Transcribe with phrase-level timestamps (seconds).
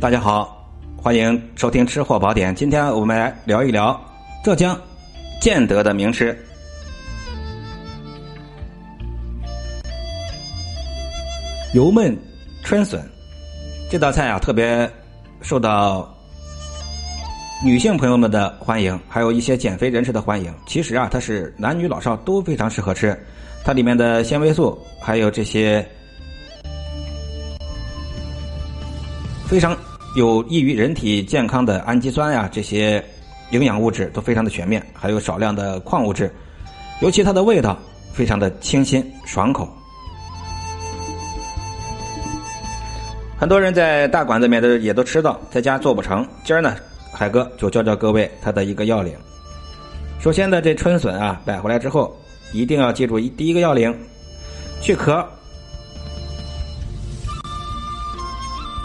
[0.00, 0.64] 大家好，
[0.96, 2.54] 欢迎收听《吃货宝典》。
[2.56, 4.00] 今天我们来聊一聊
[4.44, 4.80] 浙江
[5.40, 6.38] 建德的名吃——
[11.74, 12.16] 油焖
[12.62, 13.04] 春笋。
[13.90, 14.88] 这道菜啊，特别
[15.40, 16.08] 受到
[17.64, 20.54] 女性朋友们的欢迎，还有一些减肥人士的欢迎。
[20.64, 23.20] 其实啊，它是男女老少都非常适合吃。
[23.64, 25.84] 它里面的纤维素，还有这些
[29.48, 29.76] 非常。
[30.14, 33.02] 有益于人体健康的氨基酸呀，这些
[33.50, 36.34] 营养物质都非常的全面，还有少量的矿物质，
[37.00, 37.78] 尤其它的味道
[38.12, 39.68] 非常的清新爽口。
[43.38, 46.26] 很多人在大馆子里面的也都吃到，在家做不成。
[46.42, 46.74] 今儿呢，
[47.12, 49.14] 海哥就教教各位它的一个要领。
[50.18, 52.18] 首先呢，这春笋啊，买回来之后
[52.52, 53.94] 一定要记住一第一个要领，
[54.80, 55.24] 去壳。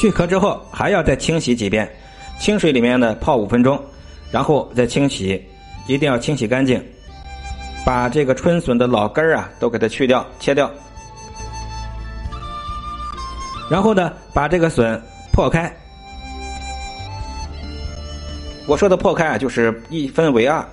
[0.00, 1.86] 去壳之后还要再清洗几遍，
[2.38, 3.78] 清水里面呢泡五分钟，
[4.30, 5.38] 然后再清洗，
[5.86, 6.82] 一定要清洗干净，
[7.84, 10.70] 把这个春笋的老根儿啊都给它去掉切掉，
[13.70, 14.98] 然后呢把这个笋
[15.34, 15.70] 破开，
[18.66, 20.66] 我说的破开啊就是一分为二，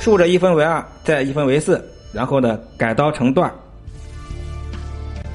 [0.00, 3.52] 竖着一分为二，再一分为四，然后呢改刀成段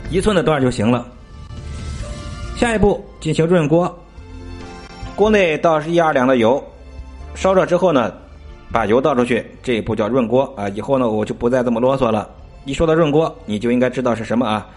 [0.09, 1.05] 一寸的段就行了。
[2.59, 3.97] 下一步进行润锅，
[5.15, 6.61] 锅内倒一二两的油，
[7.33, 8.13] 烧热之后呢，
[8.69, 10.67] 把油倒出去，这一步叫润锅啊。
[10.67, 12.29] 以后呢，我就不再这么啰嗦了。
[12.65, 14.67] 一说到润锅，你就应该知道是什么啊？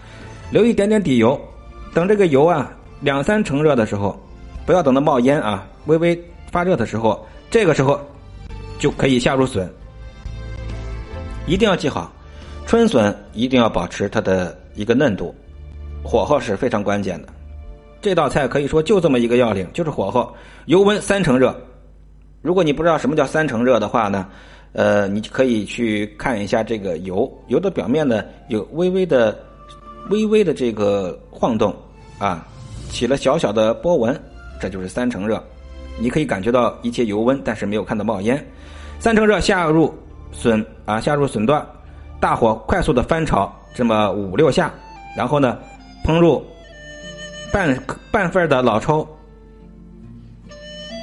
[0.49, 1.37] 留一点点底油，
[1.93, 4.17] 等这个油啊两三成热的时候，
[4.65, 6.17] 不要等它冒烟啊，微微
[6.49, 7.99] 发热的时候，这个时候
[8.79, 9.69] 就可以下入笋。
[11.47, 12.09] 一定要记好，
[12.65, 15.35] 春笋一定要保持它的一个嫩度，
[16.01, 17.27] 火候是非常关键的。
[18.03, 21.55] 这道菜可以说就这么一个要领，就是火候，油温三成热。
[22.41, 24.27] 如果你不知道什么叫三成热的话呢，
[24.73, 29.39] 呃，你可以去看一下这个油，油的表面呢有微微的、
[30.09, 31.73] 微微的这个晃动，
[32.19, 32.45] 啊，
[32.89, 34.13] 起了小小的波纹，
[34.59, 35.41] 这就是三成热。
[35.97, 38.45] 你可以感觉到一切油温，但是没有看到冒烟。
[38.99, 39.93] 三成热下入
[40.33, 41.65] 笋啊，下入笋段，
[42.19, 44.73] 大火快速的翻炒这么五六下，
[45.15, 45.57] 然后呢，
[46.03, 46.45] 烹入。
[47.53, 47.77] 半
[48.09, 49.07] 半份的老抽，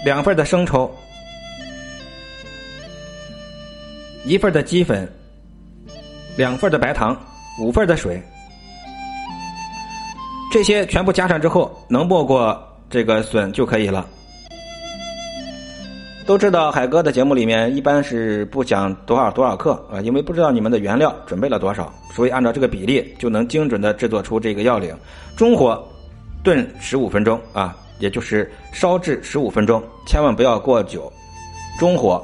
[0.04, 0.92] 两份的生抽，
[4.24, 5.08] 一份的鸡粉，
[6.36, 7.16] 两份的白糖，
[7.60, 8.20] 五份的水，
[10.50, 14.04] 这些全部加上之后，能没过这个笋就可以了。
[16.26, 24.92] 都知道海哥的节目里面一般是不讲多少多少克啊，因为不知道你们的原料准备了多少，所以按照这个比例就能精准的制作出这个要领。
[25.36, 25.80] 中火。
[26.42, 31.12] 炖十五分钟啊，也就是烧制十五分钟，千万不要过久。
[31.78, 32.22] 中火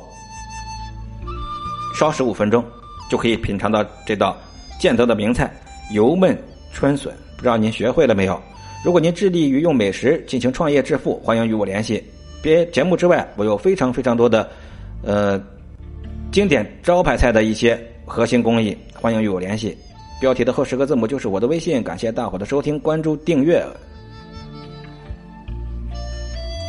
[1.99, 2.65] 烧十五分钟，
[3.11, 4.37] 就可以品尝到这道
[4.79, 5.51] 建德的名菜——
[5.93, 6.37] 油焖
[6.73, 7.15] 春笋。
[7.37, 8.41] 不知道您学会了没有？
[8.85, 12.03] 如果您致力于用美食进行创业致富，欢迎与我联系。
[12.43, 14.49] 别节目之外，我有非常非常多的
[15.03, 15.43] 呃
[16.31, 19.77] 经典招牌菜的一些核心工艺，欢迎与我联系。
[20.21, 21.83] 标题的后十个字母就是我的微信。
[21.83, 23.63] 感谢大伙的收听、关注、订阅。